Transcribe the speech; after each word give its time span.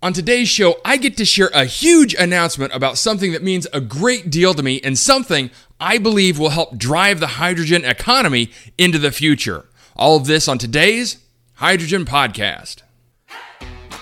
On 0.00 0.12
today's 0.12 0.48
show, 0.48 0.76
I 0.84 0.96
get 0.96 1.16
to 1.16 1.24
share 1.24 1.50
a 1.52 1.64
huge 1.64 2.14
announcement 2.14 2.72
about 2.72 2.98
something 2.98 3.32
that 3.32 3.42
means 3.42 3.66
a 3.72 3.80
great 3.80 4.30
deal 4.30 4.54
to 4.54 4.62
me 4.62 4.80
and 4.84 4.96
something 4.96 5.50
I 5.80 5.98
believe 5.98 6.38
will 6.38 6.50
help 6.50 6.78
drive 6.78 7.18
the 7.18 7.26
hydrogen 7.26 7.84
economy 7.84 8.52
into 8.78 9.00
the 9.00 9.10
future. 9.10 9.66
All 9.96 10.16
of 10.16 10.26
this 10.26 10.46
on 10.46 10.56
today's 10.56 11.18
Hydrogen 11.54 12.04
Podcast. 12.04 12.82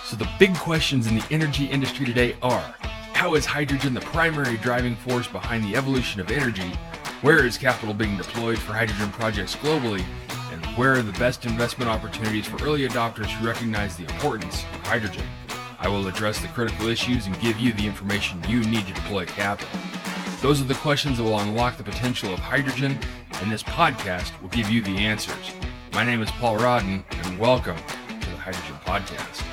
So, 0.04 0.16
the 0.16 0.28
big 0.38 0.54
questions 0.56 1.06
in 1.06 1.14
the 1.14 1.24
energy 1.30 1.64
industry 1.64 2.04
today 2.04 2.36
are 2.42 2.74
How 3.14 3.34
is 3.34 3.46
hydrogen 3.46 3.94
the 3.94 4.02
primary 4.02 4.58
driving 4.58 4.96
force 4.96 5.26
behind 5.26 5.64
the 5.64 5.76
evolution 5.76 6.20
of 6.20 6.30
energy? 6.30 6.72
Where 7.22 7.46
is 7.46 7.56
capital 7.56 7.94
being 7.94 8.18
deployed 8.18 8.58
for 8.58 8.74
hydrogen 8.74 9.10
projects 9.12 9.56
globally? 9.56 10.04
And 10.52 10.62
where 10.76 10.92
are 10.92 11.02
the 11.02 11.18
best 11.18 11.46
investment 11.46 11.90
opportunities 11.90 12.44
for 12.44 12.62
early 12.62 12.86
adopters 12.86 13.30
who 13.30 13.46
recognize 13.46 13.96
the 13.96 14.04
importance 14.04 14.62
of 14.62 14.86
hydrogen? 14.86 15.24
I 15.78 15.88
will 15.88 16.08
address 16.08 16.40
the 16.40 16.48
critical 16.48 16.88
issues 16.88 17.26
and 17.26 17.38
give 17.40 17.60
you 17.60 17.72
the 17.74 17.86
information 17.86 18.42
you 18.48 18.60
need 18.60 18.86
to 18.86 18.94
deploy 18.94 19.26
capital. 19.26 19.78
Those 20.40 20.60
are 20.60 20.64
the 20.64 20.74
questions 20.74 21.18
that 21.18 21.24
will 21.24 21.38
unlock 21.38 21.76
the 21.76 21.84
potential 21.84 22.32
of 22.32 22.38
hydrogen, 22.38 22.98
and 23.42 23.52
this 23.52 23.62
podcast 23.62 24.40
will 24.40 24.48
give 24.48 24.70
you 24.70 24.80
the 24.80 24.96
answers. 24.96 25.52
My 25.92 26.02
name 26.02 26.22
is 26.22 26.30
Paul 26.32 26.56
Rodden, 26.56 27.04
and 27.10 27.38
welcome 27.38 27.76
to 27.76 28.30
the 28.30 28.36
Hydrogen 28.36 28.76
Podcast. 28.86 29.44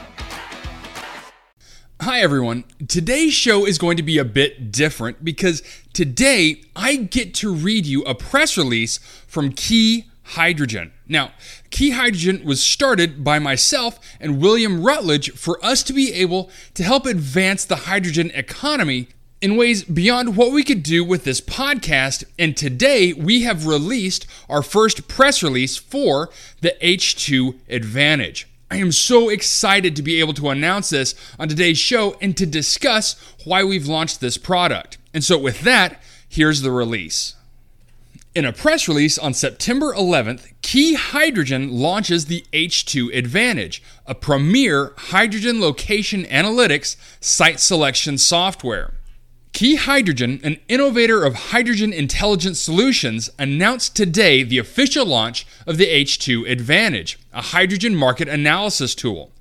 Hi, 2.00 2.22
everyone. 2.22 2.64
Today's 2.88 3.34
show 3.34 3.66
is 3.66 3.78
going 3.78 3.98
to 3.98 4.04
be 4.04 4.18
a 4.18 4.26
bit 4.26 4.72
different 4.72 5.26
because 5.26 5.62
today 5.92 6.62
I 6.74 6.96
get 6.96 7.34
to 7.36 7.54
read 7.54 7.86
you 7.86 8.02
a 8.04 8.16
press 8.16 8.58
release 8.58 8.98
from 9.28 9.52
Key 9.52 10.06
Hydrogen. 10.24 10.94
Now, 11.08 11.32
Key 11.70 11.92
Hydrogen 11.92 12.44
was 12.44 12.64
started 12.64 13.24
by 13.24 13.40
myself 13.40 14.00
and 14.20 14.42
William 14.42 14.84
Rutledge 14.84 15.32
for 15.32 15.64
us 15.64 15.84
to 15.84 15.94
be 15.94 16.14
able 16.14 16.50
to 16.74 16.84
help 16.84 17.06
advance 17.06 17.66
the 17.66 17.76
hydrogen 17.76 18.32
economy 18.34 19.10
in 19.42 19.58
ways 19.58 19.84
beyond 19.84 20.38
what 20.38 20.54
we 20.54 20.64
could 20.64 20.82
do 20.82 21.04
with 21.04 21.26
this 21.26 21.42
podcast. 21.42 22.24
And 22.40 22.56
today 22.56 23.12
we 23.12 23.42
have 23.42 23.68
released 23.68 24.26
our 24.48 24.64
first 24.64 25.10
press 25.10 25.44
release 25.44 25.76
for 25.76 26.30
the 26.62 26.76
H2 26.82 27.60
Advantage. 27.68 28.48
I 28.72 28.78
am 28.78 28.94
so 28.94 29.30
excited 29.30 29.96
to 29.96 30.02
be 30.02 30.20
able 30.20 30.34
to 30.36 30.50
announce 30.50 30.90
this 30.90 31.14
on 31.38 31.50
today's 31.50 31.78
show 31.78 32.16
and 32.22 32.36
to 32.38 32.46
discuss 32.46 33.16
why 33.44 33.64
we've 33.64 33.86
launched 33.86 34.22
this 34.22 34.38
product. 34.38 34.98
And 35.14 35.24
so, 35.24 35.38
with 35.38 35.62
that, 35.62 36.02
here's 36.28 36.62
the 36.62 36.72
release. 36.72 37.36
In 38.36 38.46
a 38.46 38.52
press 38.52 38.88
release 38.88 39.20
on 39.20 39.36
September 39.36 39.94
11th, 39.94 40.54
Key 40.64 40.96
Hydrogen 40.96 41.70
launches 41.70 42.26
the 42.26 42.44
H2 42.52 43.16
Advantage, 43.16 43.84
a 44.08 44.16
premier 44.16 44.94
hydrogen 44.98 45.62
location 45.62 46.24
analytics 46.24 46.96
site 47.20 47.60
selection 47.60 48.18
software. 48.18 48.96
Key 49.52 49.76
Hydrogen, 49.76 50.40
an 50.44 50.58
innovator 50.68 51.24
of 51.24 51.36
hydrogen 51.36 51.94
intelligence 51.94 52.60
solutions, 52.60 53.30
announced 53.38 53.96
today 53.96 54.42
the 54.42 54.58
official 54.58 55.06
launch 55.06 55.46
of 55.68 55.78
the 55.78 55.86
H2 55.86 56.50
Advantage, 56.50 57.20
a 57.34 57.42
hydrogen 57.42 57.96
market 57.96 58.28
analysis 58.28 58.96
tool. 58.96 59.32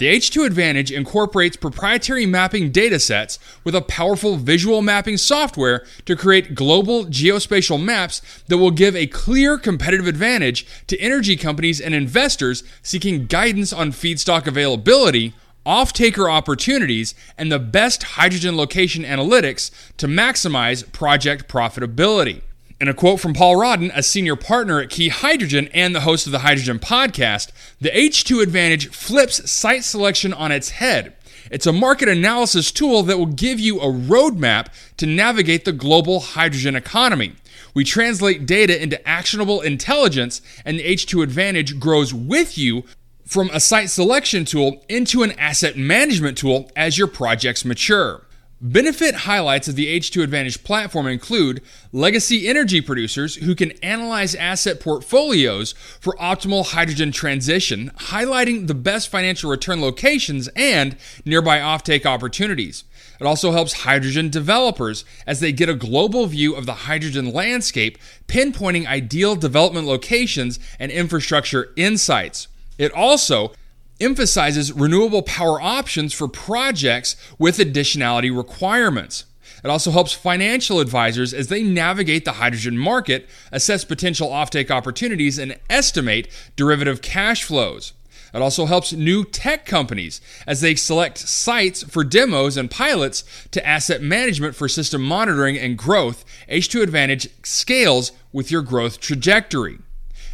The 0.00 0.06
H2 0.06 0.46
Advantage 0.46 0.90
incorporates 0.90 1.58
proprietary 1.58 2.24
mapping 2.24 2.72
datasets 2.72 3.38
with 3.64 3.74
a 3.74 3.82
powerful 3.82 4.36
visual 4.36 4.80
mapping 4.80 5.18
software 5.18 5.84
to 6.06 6.16
create 6.16 6.54
global 6.54 7.04
geospatial 7.04 7.78
maps 7.78 8.22
that 8.48 8.56
will 8.56 8.70
give 8.70 8.96
a 8.96 9.06
clear 9.06 9.58
competitive 9.58 10.06
advantage 10.06 10.66
to 10.86 10.98
energy 10.98 11.36
companies 11.36 11.82
and 11.82 11.94
investors 11.94 12.62
seeking 12.82 13.26
guidance 13.26 13.74
on 13.74 13.92
feedstock 13.92 14.46
availability, 14.46 15.34
off-taker 15.66 16.30
opportunities, 16.30 17.14
and 17.36 17.52
the 17.52 17.58
best 17.58 18.02
hydrogen 18.02 18.56
location 18.56 19.04
analytics 19.04 19.70
to 19.98 20.06
maximize 20.06 20.90
project 20.92 21.46
profitability. 21.46 22.40
In 22.80 22.88
a 22.88 22.94
quote 22.94 23.20
from 23.20 23.34
Paul 23.34 23.56
Rodden, 23.56 23.92
a 23.94 24.02
senior 24.02 24.36
partner 24.36 24.80
at 24.80 24.88
Key 24.88 25.10
Hydrogen 25.10 25.68
and 25.74 25.94
the 25.94 26.00
host 26.00 26.24
of 26.24 26.32
the 26.32 26.38
Hydrogen 26.38 26.78
podcast, 26.78 27.50
the 27.78 27.90
H2 27.90 28.42
Advantage 28.42 28.88
flips 28.88 29.50
site 29.50 29.84
selection 29.84 30.32
on 30.32 30.50
its 30.50 30.70
head. 30.70 31.14
It's 31.50 31.66
a 31.66 31.74
market 31.74 32.08
analysis 32.08 32.72
tool 32.72 33.02
that 33.02 33.18
will 33.18 33.26
give 33.26 33.60
you 33.60 33.80
a 33.80 33.92
roadmap 33.92 34.68
to 34.96 35.04
navigate 35.04 35.66
the 35.66 35.72
global 35.72 36.20
hydrogen 36.20 36.74
economy. 36.74 37.34
We 37.74 37.84
translate 37.84 38.46
data 38.46 38.82
into 38.82 39.06
actionable 39.06 39.60
intelligence, 39.60 40.40
and 40.64 40.78
the 40.78 40.84
H2 40.84 41.22
Advantage 41.22 41.78
grows 41.78 42.14
with 42.14 42.56
you 42.56 42.84
from 43.26 43.50
a 43.52 43.60
site 43.60 43.90
selection 43.90 44.46
tool 44.46 44.82
into 44.88 45.22
an 45.22 45.32
asset 45.32 45.76
management 45.76 46.38
tool 46.38 46.70
as 46.74 46.96
your 46.96 47.08
projects 47.08 47.62
mature. 47.62 48.22
Benefit 48.62 49.14
highlights 49.14 49.68
of 49.68 49.74
the 49.74 49.86
H2 49.98 50.22
Advantage 50.22 50.62
platform 50.62 51.06
include 51.06 51.62
legacy 51.92 52.46
energy 52.46 52.82
producers 52.82 53.36
who 53.36 53.54
can 53.54 53.70
analyze 53.82 54.34
asset 54.34 54.80
portfolios 54.80 55.72
for 55.98 56.14
optimal 56.20 56.66
hydrogen 56.66 57.10
transition, 57.10 57.90
highlighting 57.96 58.66
the 58.66 58.74
best 58.74 59.08
financial 59.08 59.50
return 59.50 59.80
locations 59.80 60.48
and 60.48 60.98
nearby 61.24 61.58
offtake 61.58 62.04
opportunities. 62.04 62.84
It 63.18 63.26
also 63.26 63.52
helps 63.52 63.84
hydrogen 63.84 64.28
developers 64.28 65.06
as 65.26 65.40
they 65.40 65.52
get 65.52 65.70
a 65.70 65.74
global 65.74 66.26
view 66.26 66.54
of 66.54 66.66
the 66.66 66.74
hydrogen 66.84 67.32
landscape, 67.32 67.96
pinpointing 68.28 68.86
ideal 68.86 69.36
development 69.36 69.86
locations 69.86 70.58
and 70.78 70.92
infrastructure 70.92 71.72
insights. 71.76 72.48
It 72.76 72.92
also 72.92 73.52
emphasizes 74.00 74.72
renewable 74.72 75.22
power 75.22 75.60
options 75.60 76.12
for 76.12 76.28
projects 76.28 77.16
with 77.38 77.58
additionality 77.58 78.34
requirements. 78.34 79.24
It 79.62 79.68
also 79.68 79.90
helps 79.90 80.12
financial 80.12 80.80
advisors 80.80 81.34
as 81.34 81.48
they 81.48 81.62
navigate 81.62 82.24
the 82.24 82.32
hydrogen 82.32 82.78
market, 82.78 83.28
assess 83.52 83.84
potential 83.84 84.28
offtake 84.28 84.70
opportunities, 84.70 85.38
and 85.38 85.58
estimate 85.68 86.28
derivative 86.56 87.02
cash 87.02 87.44
flows. 87.44 87.92
It 88.32 88.40
also 88.40 88.66
helps 88.66 88.92
new 88.92 89.24
tech 89.24 89.66
companies 89.66 90.20
as 90.46 90.60
they 90.60 90.76
select 90.76 91.18
sites 91.18 91.82
for 91.82 92.04
demos 92.04 92.56
and 92.56 92.70
pilots 92.70 93.24
to 93.50 93.66
asset 93.66 94.02
management 94.02 94.54
for 94.54 94.68
system 94.68 95.02
monitoring 95.02 95.58
and 95.58 95.76
growth. 95.76 96.24
H2 96.48 96.82
Advantage 96.82 97.28
scales 97.42 98.12
with 98.32 98.50
your 98.50 98.62
growth 98.62 99.00
trajectory. 99.00 99.78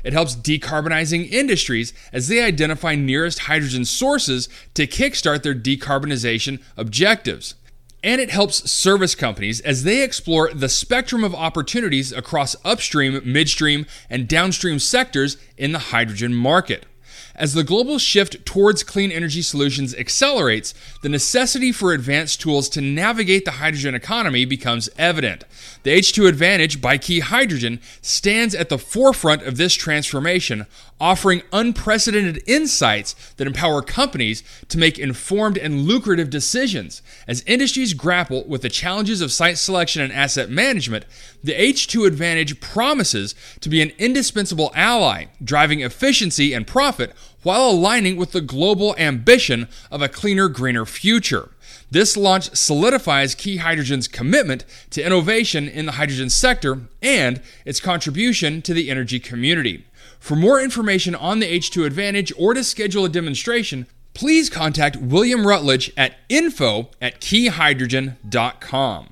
It 0.06 0.12
helps 0.12 0.36
decarbonizing 0.36 1.32
industries 1.32 1.92
as 2.12 2.28
they 2.28 2.40
identify 2.40 2.94
nearest 2.94 3.40
hydrogen 3.40 3.84
sources 3.84 4.48
to 4.74 4.86
kickstart 4.86 5.42
their 5.42 5.52
decarbonization 5.52 6.62
objectives. 6.76 7.56
And 8.04 8.20
it 8.20 8.30
helps 8.30 8.70
service 8.70 9.16
companies 9.16 9.60
as 9.62 9.82
they 9.82 10.04
explore 10.04 10.54
the 10.54 10.68
spectrum 10.68 11.24
of 11.24 11.34
opportunities 11.34 12.12
across 12.12 12.54
upstream, 12.64 13.20
midstream, 13.24 13.84
and 14.08 14.28
downstream 14.28 14.78
sectors 14.78 15.38
in 15.56 15.72
the 15.72 15.80
hydrogen 15.80 16.32
market. 16.32 16.86
As 17.36 17.52
the 17.52 17.64
global 17.64 17.98
shift 17.98 18.46
towards 18.46 18.82
clean 18.82 19.12
energy 19.12 19.42
solutions 19.42 19.94
accelerates, 19.94 20.72
the 21.02 21.10
necessity 21.10 21.70
for 21.70 21.92
advanced 21.92 22.40
tools 22.40 22.68
to 22.70 22.80
navigate 22.80 23.44
the 23.44 23.52
hydrogen 23.52 23.94
economy 23.94 24.46
becomes 24.46 24.88
evident. 24.96 25.44
The 25.82 25.98
H2 25.98 26.28
Advantage 26.28 26.80
by 26.80 26.96
Key 26.96 27.20
Hydrogen 27.20 27.80
stands 28.00 28.54
at 28.54 28.70
the 28.70 28.78
forefront 28.78 29.42
of 29.42 29.58
this 29.58 29.74
transformation, 29.74 30.66
offering 30.98 31.42
unprecedented 31.52 32.42
insights 32.46 33.14
that 33.36 33.46
empower 33.46 33.82
companies 33.82 34.42
to 34.68 34.78
make 34.78 34.98
informed 34.98 35.58
and 35.58 35.82
lucrative 35.82 36.30
decisions. 36.30 37.02
As 37.28 37.44
industries 37.46 37.92
grapple 37.92 38.44
with 38.44 38.62
the 38.62 38.70
challenges 38.70 39.20
of 39.20 39.30
site 39.30 39.58
selection 39.58 40.00
and 40.00 40.12
asset 40.12 40.48
management, 40.48 41.04
the 41.46 41.54
H2 41.54 42.06
Advantage 42.06 42.60
promises 42.60 43.34
to 43.60 43.68
be 43.68 43.80
an 43.80 43.92
indispensable 43.98 44.72
ally, 44.74 45.26
driving 45.42 45.80
efficiency 45.80 46.52
and 46.52 46.66
profit 46.66 47.12
while 47.42 47.70
aligning 47.70 48.16
with 48.16 48.32
the 48.32 48.40
global 48.40 48.94
ambition 48.98 49.68
of 49.90 50.02
a 50.02 50.08
cleaner, 50.08 50.48
greener 50.48 50.84
future. 50.84 51.50
This 51.88 52.16
launch 52.16 52.54
solidifies 52.56 53.36
Key 53.36 53.58
Hydrogen's 53.58 54.08
commitment 54.08 54.64
to 54.90 55.04
innovation 55.04 55.68
in 55.68 55.86
the 55.86 55.92
hydrogen 55.92 56.30
sector 56.30 56.80
and 57.00 57.40
its 57.64 57.78
contribution 57.78 58.60
to 58.62 58.74
the 58.74 58.90
energy 58.90 59.20
community. 59.20 59.86
For 60.18 60.34
more 60.34 60.60
information 60.60 61.14
on 61.14 61.38
the 61.38 61.46
H2 61.46 61.86
Advantage 61.86 62.32
or 62.36 62.54
to 62.54 62.64
schedule 62.64 63.04
a 63.04 63.08
demonstration, 63.08 63.86
please 64.14 64.50
contact 64.50 64.96
William 64.96 65.46
Rutledge 65.46 65.92
at 65.96 66.16
info 66.28 66.90
at 67.00 67.20
keyhydrogen.com. 67.20 69.10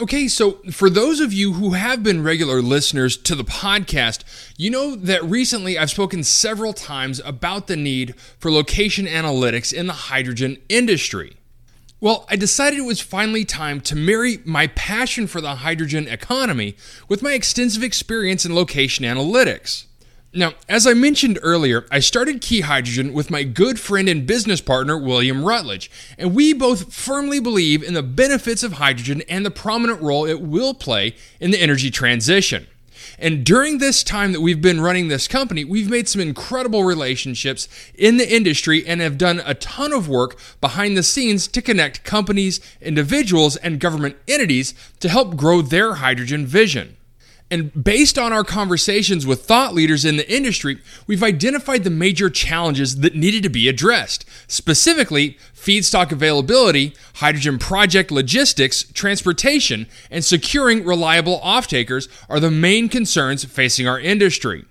Okay, 0.00 0.28
so 0.28 0.52
for 0.70 0.88
those 0.88 1.20
of 1.20 1.30
you 1.30 1.52
who 1.52 1.72
have 1.74 2.02
been 2.02 2.24
regular 2.24 2.62
listeners 2.62 3.18
to 3.18 3.34
the 3.34 3.44
podcast, 3.44 4.24
you 4.56 4.70
know 4.70 4.96
that 4.96 5.22
recently 5.22 5.76
I've 5.76 5.90
spoken 5.90 6.24
several 6.24 6.72
times 6.72 7.20
about 7.22 7.66
the 7.66 7.76
need 7.76 8.14
for 8.38 8.50
location 8.50 9.04
analytics 9.04 9.74
in 9.74 9.88
the 9.88 9.92
hydrogen 9.92 10.56
industry. 10.70 11.36
Well, 12.00 12.24
I 12.30 12.36
decided 12.36 12.78
it 12.78 12.86
was 12.86 13.02
finally 13.02 13.44
time 13.44 13.82
to 13.82 13.94
marry 13.94 14.38
my 14.46 14.68
passion 14.68 15.26
for 15.26 15.42
the 15.42 15.56
hydrogen 15.56 16.08
economy 16.08 16.76
with 17.06 17.20
my 17.20 17.32
extensive 17.32 17.82
experience 17.82 18.46
in 18.46 18.54
location 18.54 19.04
analytics. 19.04 19.84
Now, 20.32 20.52
as 20.68 20.86
I 20.86 20.94
mentioned 20.94 21.40
earlier, 21.42 21.86
I 21.90 21.98
started 21.98 22.40
Key 22.40 22.60
Hydrogen 22.60 23.12
with 23.12 23.32
my 23.32 23.42
good 23.42 23.80
friend 23.80 24.08
and 24.08 24.28
business 24.28 24.60
partner, 24.60 24.96
William 24.96 25.44
Rutledge, 25.44 25.90
and 26.16 26.36
we 26.36 26.52
both 26.52 26.94
firmly 26.94 27.40
believe 27.40 27.82
in 27.82 27.94
the 27.94 28.02
benefits 28.04 28.62
of 28.62 28.74
hydrogen 28.74 29.24
and 29.28 29.44
the 29.44 29.50
prominent 29.50 30.00
role 30.00 30.26
it 30.26 30.40
will 30.40 30.72
play 30.72 31.16
in 31.40 31.50
the 31.50 31.60
energy 31.60 31.90
transition. 31.90 32.68
And 33.18 33.44
during 33.44 33.78
this 33.78 34.04
time 34.04 34.30
that 34.30 34.40
we've 34.40 34.62
been 34.62 34.80
running 34.80 35.08
this 35.08 35.26
company, 35.26 35.64
we've 35.64 35.90
made 35.90 36.08
some 36.08 36.20
incredible 36.20 36.84
relationships 36.84 37.66
in 37.96 38.16
the 38.16 38.32
industry 38.32 38.86
and 38.86 39.00
have 39.00 39.18
done 39.18 39.42
a 39.44 39.54
ton 39.54 39.92
of 39.92 40.08
work 40.08 40.38
behind 40.60 40.96
the 40.96 41.02
scenes 41.02 41.48
to 41.48 41.60
connect 41.60 42.04
companies, 42.04 42.60
individuals, 42.80 43.56
and 43.56 43.80
government 43.80 44.16
entities 44.28 44.74
to 45.00 45.08
help 45.08 45.36
grow 45.36 45.60
their 45.60 45.94
hydrogen 45.94 46.46
vision. 46.46 46.96
And 47.50 47.82
based 47.82 48.16
on 48.16 48.32
our 48.32 48.44
conversations 48.44 49.26
with 49.26 49.44
thought 49.44 49.74
leaders 49.74 50.04
in 50.04 50.16
the 50.16 50.32
industry, 50.32 50.78
we've 51.08 51.22
identified 51.22 51.82
the 51.82 51.90
major 51.90 52.30
challenges 52.30 53.00
that 53.00 53.16
needed 53.16 53.42
to 53.42 53.48
be 53.48 53.68
addressed. 53.68 54.24
Specifically, 54.46 55.36
feedstock 55.52 56.12
availability, 56.12 56.94
hydrogen 57.14 57.58
project 57.58 58.12
logistics, 58.12 58.84
transportation, 58.84 59.86
and 60.12 60.24
securing 60.24 60.84
reliable 60.84 61.40
off-takers 61.40 62.08
are 62.28 62.38
the 62.38 62.52
main 62.52 62.88
concerns 62.88 63.44
facing 63.44 63.88
our 63.88 63.98
industry. 63.98 64.64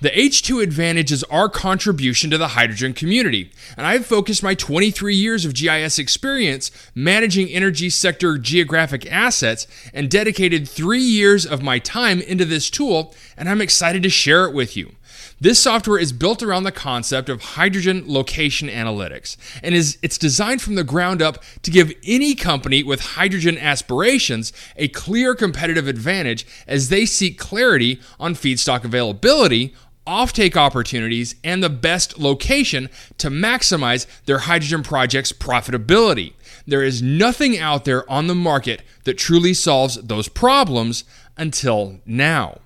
The 0.00 0.10
H2 0.10 0.62
Advantage 0.62 1.12
is 1.12 1.24
our 1.24 1.48
contribution 1.48 2.30
to 2.30 2.38
the 2.38 2.48
hydrogen 2.48 2.92
community, 2.92 3.50
and 3.76 3.86
I've 3.86 4.04
focused 4.04 4.42
my 4.42 4.54
23 4.54 5.14
years 5.14 5.44
of 5.44 5.54
GIS 5.54 5.98
experience 5.98 6.70
managing 6.94 7.48
energy 7.48 7.88
sector 7.88 8.36
geographic 8.38 9.10
assets 9.10 9.66
and 9.94 10.10
dedicated 10.10 10.68
three 10.68 11.00
years 11.00 11.46
of 11.46 11.62
my 11.62 11.78
time 11.78 12.20
into 12.20 12.44
this 12.44 12.68
tool, 12.68 13.14
and 13.36 13.48
I'm 13.48 13.60
excited 13.60 14.02
to 14.02 14.10
share 14.10 14.44
it 14.44 14.54
with 14.54 14.76
you. 14.76 14.95
This 15.38 15.58
software 15.62 15.98
is 15.98 16.14
built 16.14 16.42
around 16.42 16.62
the 16.62 16.72
concept 16.72 17.28
of 17.28 17.42
hydrogen 17.42 18.04
location 18.06 18.68
analytics 18.68 19.36
and 19.62 19.74
is 19.74 19.98
it's 20.00 20.16
designed 20.16 20.62
from 20.62 20.76
the 20.76 20.84
ground 20.84 21.20
up 21.20 21.44
to 21.60 21.70
give 21.70 21.92
any 22.06 22.34
company 22.34 22.82
with 22.82 23.00
hydrogen 23.00 23.58
aspirations 23.58 24.50
a 24.76 24.88
clear 24.88 25.34
competitive 25.34 25.88
advantage 25.88 26.46
as 26.66 26.88
they 26.88 27.04
seek 27.04 27.38
clarity 27.38 28.00
on 28.18 28.34
feedstock 28.34 28.82
availability, 28.82 29.74
offtake 30.06 30.56
opportunities, 30.56 31.34
and 31.44 31.62
the 31.62 31.68
best 31.68 32.18
location 32.18 32.88
to 33.18 33.28
maximize 33.28 34.06
their 34.24 34.38
hydrogen 34.38 34.82
project's 34.82 35.32
profitability. 35.32 36.32
There 36.66 36.82
is 36.82 37.02
nothing 37.02 37.58
out 37.58 37.84
there 37.84 38.10
on 38.10 38.26
the 38.26 38.34
market 38.34 38.80
that 39.04 39.18
truly 39.18 39.52
solves 39.52 39.96
those 39.96 40.28
problems 40.28 41.04
until 41.36 42.00
now. 42.06 42.60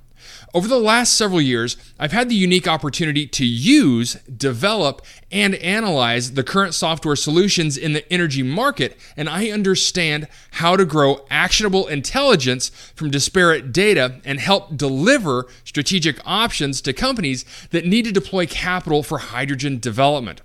Over 0.53 0.67
the 0.67 0.81
last 0.81 1.13
several 1.13 1.41
years, 1.41 1.77
I've 1.97 2.11
had 2.11 2.29
the 2.29 2.35
unique 2.35 2.67
opportunity 2.67 3.25
to 3.25 3.45
use, 3.45 4.15
develop, 4.25 5.01
and 5.31 5.55
analyze 5.55 6.33
the 6.33 6.43
current 6.43 6.75
software 6.75 7.15
solutions 7.15 7.77
in 7.77 7.93
the 7.93 8.13
energy 8.13 8.43
market, 8.43 8.99
and 9.17 9.29
I 9.29 9.51
understand 9.51 10.27
how 10.53 10.75
to 10.75 10.85
grow 10.85 11.25
actionable 11.31 11.87
intelligence 11.87 12.71
from 12.97 13.13
disparate 13.13 13.73
data 13.73 14.21
and 14.25 14.41
help 14.41 14.77
deliver 14.77 15.47
strategic 15.65 16.19
options 16.27 16.81
to 16.81 16.93
companies 16.93 17.45
that 17.71 17.87
need 17.87 18.07
to 18.07 18.13
deploy 18.13 18.47
capital 18.47 19.05
for 19.05 19.19
hydrogen 19.19 19.79
development. 19.79 20.41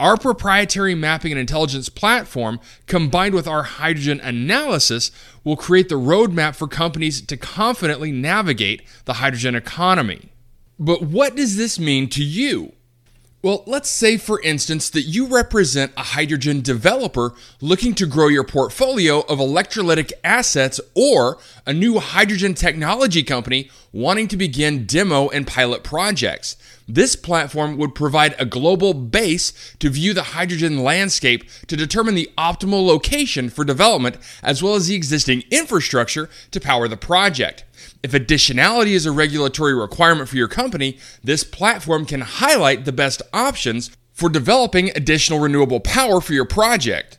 Our 0.00 0.16
proprietary 0.16 0.94
mapping 0.94 1.32
and 1.32 1.40
intelligence 1.40 1.88
platform, 1.88 2.60
combined 2.86 3.34
with 3.34 3.48
our 3.48 3.64
hydrogen 3.64 4.20
analysis, 4.20 5.10
will 5.42 5.56
create 5.56 5.88
the 5.88 5.96
roadmap 5.96 6.54
for 6.54 6.68
companies 6.68 7.20
to 7.22 7.36
confidently 7.36 8.12
navigate 8.12 8.82
the 9.06 9.14
hydrogen 9.14 9.56
economy. 9.56 10.30
But 10.78 11.02
what 11.02 11.34
does 11.34 11.56
this 11.56 11.80
mean 11.80 12.08
to 12.10 12.22
you? 12.22 12.74
Well, 13.40 13.62
let's 13.66 13.88
say, 13.88 14.16
for 14.16 14.40
instance, 14.42 14.90
that 14.90 15.02
you 15.02 15.24
represent 15.28 15.92
a 15.96 16.02
hydrogen 16.02 16.60
developer 16.60 17.34
looking 17.60 17.94
to 17.94 18.04
grow 18.04 18.26
your 18.26 18.42
portfolio 18.42 19.20
of 19.20 19.38
electrolytic 19.38 20.10
assets 20.24 20.80
or 20.96 21.38
a 21.64 21.72
new 21.72 22.00
hydrogen 22.00 22.54
technology 22.54 23.22
company 23.22 23.70
wanting 23.92 24.26
to 24.28 24.36
begin 24.36 24.86
demo 24.86 25.28
and 25.28 25.46
pilot 25.46 25.84
projects. 25.84 26.56
This 26.88 27.14
platform 27.14 27.76
would 27.76 27.94
provide 27.94 28.34
a 28.40 28.44
global 28.44 28.92
base 28.92 29.52
to 29.78 29.88
view 29.88 30.14
the 30.14 30.34
hydrogen 30.34 30.82
landscape 30.82 31.48
to 31.68 31.76
determine 31.76 32.16
the 32.16 32.32
optimal 32.36 32.84
location 32.84 33.50
for 33.50 33.64
development 33.64 34.16
as 34.42 34.64
well 34.64 34.74
as 34.74 34.88
the 34.88 34.96
existing 34.96 35.44
infrastructure 35.52 36.28
to 36.50 36.60
power 36.60 36.88
the 36.88 36.96
project. 36.96 37.62
If 38.02 38.12
additionality 38.12 38.92
is 38.92 39.06
a 39.06 39.12
regulatory 39.12 39.74
requirement 39.74 40.28
for 40.28 40.36
your 40.36 40.48
company, 40.48 40.98
this 41.22 41.44
platform 41.44 42.04
can 42.04 42.20
highlight 42.20 42.84
the 42.84 42.92
best 42.92 43.22
options 43.32 43.90
for 44.12 44.28
developing 44.28 44.90
additional 44.96 45.38
renewable 45.38 45.80
power 45.80 46.20
for 46.20 46.32
your 46.32 46.44
project. 46.44 47.18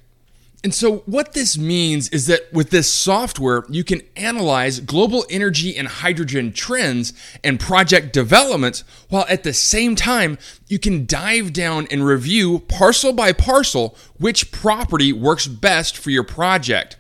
And 0.61 0.75
so, 0.75 0.97
what 1.05 1.33
this 1.33 1.57
means 1.57 2.09
is 2.09 2.27
that 2.27 2.51
with 2.51 2.69
this 2.69 2.91
software, 2.91 3.63
you 3.69 3.85
can 3.85 4.01
analyze 4.17 4.81
global 4.81 5.25
energy 5.29 5.77
and 5.77 5.87
hydrogen 5.87 6.51
trends 6.51 7.13
and 7.45 7.59
project 7.59 8.11
developments, 8.11 8.83
while 9.07 9.25
at 9.29 9.43
the 9.43 9.53
same 9.53 9.95
time, 9.95 10.37
you 10.67 10.77
can 10.77 11.05
dive 11.05 11.53
down 11.53 11.87
and 11.89 12.05
review 12.05 12.59
parcel 12.59 13.13
by 13.13 13.31
parcel 13.31 13.95
which 14.17 14.51
property 14.51 15.13
works 15.13 15.47
best 15.47 15.97
for 15.97 16.09
your 16.09 16.25
project. 16.25 16.97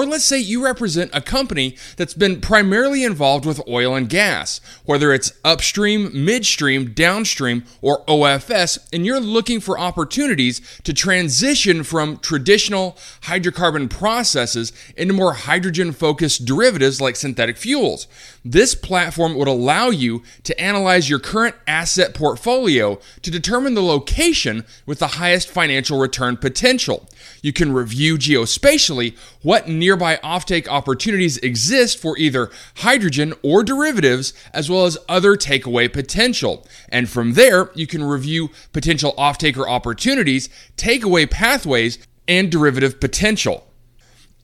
Or 0.00 0.06
let's 0.06 0.24
say 0.24 0.38
you 0.38 0.64
represent 0.64 1.10
a 1.12 1.20
company 1.20 1.76
that's 1.98 2.14
been 2.14 2.40
primarily 2.40 3.04
involved 3.04 3.44
with 3.44 3.60
oil 3.68 3.94
and 3.94 4.08
gas, 4.08 4.58
whether 4.86 5.12
it's 5.12 5.34
upstream, 5.44 6.24
midstream, 6.24 6.94
downstream, 6.94 7.64
or 7.82 8.02
OFS, 8.06 8.78
and 8.94 9.04
you're 9.04 9.20
looking 9.20 9.60
for 9.60 9.78
opportunities 9.78 10.62
to 10.84 10.94
transition 10.94 11.82
from 11.82 12.16
traditional 12.16 12.96
hydrocarbon 13.24 13.90
processes 13.90 14.72
into 14.96 15.12
more 15.12 15.34
hydrogen 15.34 15.92
focused 15.92 16.46
derivatives 16.46 17.02
like 17.02 17.14
synthetic 17.14 17.58
fuels. 17.58 18.08
This 18.42 18.74
platform 18.74 19.34
would 19.34 19.48
allow 19.48 19.90
you 19.90 20.22
to 20.44 20.58
analyze 20.58 21.10
your 21.10 21.18
current 21.18 21.56
asset 21.66 22.14
portfolio 22.14 22.98
to 23.20 23.30
determine 23.30 23.74
the 23.74 23.82
location 23.82 24.64
with 24.86 24.98
the 24.98 25.08
highest 25.08 25.50
financial 25.50 25.98
return 25.98 26.38
potential. 26.38 27.06
You 27.42 27.52
can 27.52 27.74
review 27.74 28.16
geospatially 28.16 29.14
what 29.42 29.68
nearby 29.68 30.16
offtake 30.16 30.68
opportunities 30.68 31.38
exist 31.38 31.98
for 31.98 32.16
either 32.18 32.50
hydrogen 32.76 33.34
or 33.42 33.62
derivatives, 33.62 34.32
as 34.52 34.70
well 34.70 34.84
as 34.84 34.98
other 35.08 35.36
takeaway 35.36 35.92
potential. 35.92 36.66
And 36.88 37.08
from 37.08 37.34
there, 37.34 37.70
you 37.74 37.86
can 37.86 38.02
review 38.02 38.50
potential 38.72 39.14
offtaker 39.16 39.68
opportunities, 39.68 40.48
takeaway 40.76 41.30
pathways, 41.30 41.98
and 42.28 42.50
derivative 42.50 43.00
potential. 43.00 43.66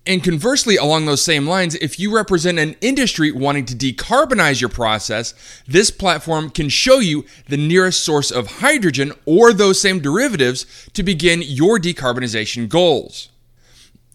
And 0.08 0.22
conversely, 0.22 0.76
along 0.76 1.06
those 1.06 1.22
same 1.22 1.48
lines, 1.48 1.74
if 1.76 1.98
you 1.98 2.14
represent 2.14 2.60
an 2.60 2.76
industry 2.80 3.32
wanting 3.32 3.64
to 3.66 3.74
decarbonize 3.74 4.60
your 4.60 4.70
process, 4.70 5.34
this 5.66 5.90
platform 5.90 6.50
can 6.50 6.68
show 6.68 7.00
you 7.00 7.24
the 7.48 7.56
nearest 7.56 8.04
source 8.04 8.30
of 8.30 8.46
hydrogen 8.46 9.12
or 9.24 9.52
those 9.52 9.80
same 9.80 9.98
derivatives 9.98 10.64
to 10.92 11.02
begin 11.02 11.42
your 11.42 11.78
decarbonization 11.78 12.68
goals. 12.68 13.30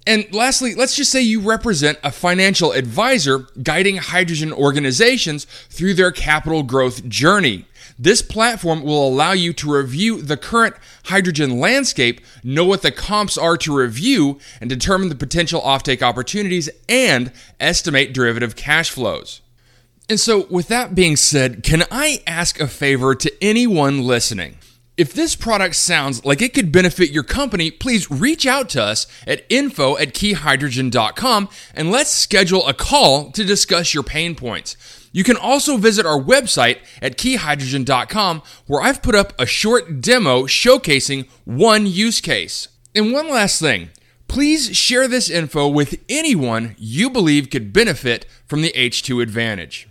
And 0.08 0.34
lastly, 0.34 0.74
let's 0.74 0.96
just 0.96 1.12
say 1.12 1.22
you 1.22 1.41
represent 1.41 2.00
a 2.03 2.12
financial 2.12 2.72
advisor 2.72 3.48
guiding 3.62 3.98
hydrogen 3.98 4.51
organizations 4.51 5.46
through 5.46 5.93
their 5.93 6.12
capital 6.12 6.63
growth 6.63 7.08
journey. 7.08 7.65
This 8.00 8.24
platform 8.24 8.81
will 8.81 9.08
allow 9.08 9.34
you 9.34 9.53
to 9.53 9.72
review 9.72 10.24
the 10.24 10.38
current 10.38 10.75
hydrogen 11.05 11.60
landscape, 11.60 12.20
know 12.43 12.65
what 12.65 12.81
the 12.81 12.91
comps 12.91 13.38
are 13.38 13.58
to 13.58 13.75
review, 13.75 14.39
and 14.60 14.70
determine 14.70 15.10
the 15.10 15.15
potential 15.15 15.62
offtake 15.62 16.01
opportunities 16.01 16.67
and 16.89 17.31
estimate 17.60 18.12
derivative 18.12 18.55
cash 18.55 18.89
flows. 18.89 19.41
And 20.10 20.20
so, 20.20 20.48
with 20.50 20.67
that 20.70 20.96
being 20.96 21.15
said, 21.15 21.62
can 21.63 21.84
I 21.91 22.24
ask 22.25 22.60
a 22.60 22.67
favor 22.67 23.13
to 23.13 23.31
anyone 23.41 24.01
listening? 24.01 24.58
If 24.98 25.13
this 25.13 25.36
product 25.36 25.75
sounds 25.75 26.25
like 26.25 26.41
it 26.41 26.53
could 26.53 26.71
benefit 26.71 27.12
your 27.12 27.24
company, 27.24 27.71
please 27.71 28.12
reach 28.12 28.45
out 28.45 28.69
to 28.69 28.83
us 28.83 29.07
at 29.25 29.45
info 29.50 29.98
at 29.98 30.13
keyhydrogen.com 30.13 31.50
and 31.74 31.91
let's 31.91 32.12
schedule 32.12 32.67
a 32.67 32.74
call 32.74 33.31
to 33.31 33.43
discuss 33.45 33.93
your 33.93 34.03
pain 34.03 34.36
points. 34.36 34.75
You 35.13 35.24
can 35.24 35.38
also 35.38 35.77
visit 35.77 36.05
our 36.05 36.19
website 36.19 36.79
at 37.01 37.17
keyhydrogen.com 37.17 38.41
where 38.67 38.81
I've 38.81 39.01
put 39.01 39.15
up 39.15 39.33
a 39.39 39.45
short 39.45 40.01
demo 40.01 40.43
showcasing 40.43 41.27
one 41.45 41.86
use 41.86 42.19
case. 42.19 42.67
And 42.93 43.13
one 43.13 43.29
last 43.29 43.60
thing, 43.60 43.89
please 44.27 44.75
share 44.75 45.07
this 45.07 45.29
info 45.29 45.69
with 45.69 46.03
anyone 46.10 46.75
you 46.77 47.10
believe 47.10 47.50
could 47.50 47.71
benefit 47.71 48.25
from 48.45 48.62
the 48.62 48.74
H2 48.74 49.24
advantage. 49.24 49.88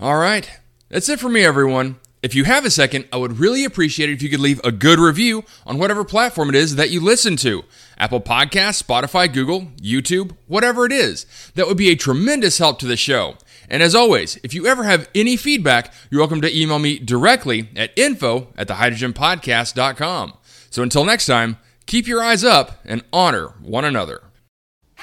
All 0.00 0.16
right, 0.16 0.50
that's 0.88 1.08
it 1.08 1.20
for 1.20 1.28
me, 1.28 1.44
everyone. 1.44 1.96
If 2.20 2.34
you 2.34 2.44
have 2.44 2.64
a 2.64 2.70
second, 2.70 3.06
I 3.12 3.16
would 3.16 3.38
really 3.38 3.64
appreciate 3.64 4.08
it 4.10 4.14
if 4.14 4.22
you 4.22 4.28
could 4.28 4.40
leave 4.40 4.60
a 4.64 4.72
good 4.72 4.98
review 4.98 5.44
on 5.64 5.78
whatever 5.78 6.04
platform 6.04 6.48
it 6.48 6.56
is 6.56 6.74
that 6.74 6.90
you 6.90 7.00
listen 7.00 7.36
to 7.36 7.62
Apple 7.96 8.20
Podcasts, 8.20 8.82
Spotify, 8.82 9.32
Google, 9.32 9.68
YouTube, 9.80 10.36
whatever 10.48 10.84
it 10.84 10.90
is. 10.90 11.26
That 11.54 11.68
would 11.68 11.76
be 11.76 11.90
a 11.90 11.96
tremendous 11.96 12.58
help 12.58 12.80
to 12.80 12.86
the 12.86 12.96
show. 12.96 13.36
And 13.70 13.84
as 13.84 13.94
always, 13.94 14.36
if 14.42 14.52
you 14.52 14.66
ever 14.66 14.82
have 14.82 15.08
any 15.14 15.36
feedback, 15.36 15.92
you're 16.10 16.20
welcome 16.20 16.40
to 16.40 16.56
email 16.56 16.80
me 16.80 16.98
directly 16.98 17.68
at 17.76 17.96
info 17.96 18.48
at 18.56 18.66
thehydrogenpodcast.com. 18.66 20.32
So 20.70 20.82
until 20.82 21.04
next 21.04 21.26
time, 21.26 21.58
keep 21.86 22.08
your 22.08 22.22
eyes 22.22 22.42
up 22.42 22.80
and 22.84 23.04
honor 23.12 23.48
one 23.62 23.84
another. 23.84 24.22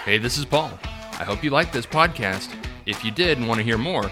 Hey, 0.03 0.17
this 0.17 0.37
is 0.37 0.43
Paul. 0.43 0.77
I 0.83 1.23
hope 1.23 1.45
you 1.45 1.49
liked 1.49 1.71
this 1.71 1.85
podcast. 1.85 2.53
If 2.85 3.05
you 3.05 3.11
did 3.11 3.37
and 3.37 3.47
want 3.47 3.59
to 3.59 3.63
hear 3.63 3.77
more, 3.77 4.11